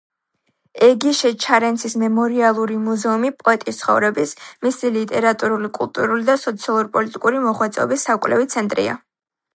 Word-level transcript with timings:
ეგიშე 0.85 1.29
ჩარენცის 1.43 1.95
მემორიალური 2.03 2.79
მუზეუმი 2.87 3.31
პოეტის 3.43 3.81
ცხოვრების, 3.83 4.33
მისი 4.67 4.91
ლიტერატურული, 4.97 5.71
კულტურული 5.79 6.27
და 6.31 6.39
სოციალურ-პოლიტიკური 6.47 7.43
მოღვაწეობის 7.47 8.11
საკვლევი 8.11 8.53
ცენტრია. 8.57 9.01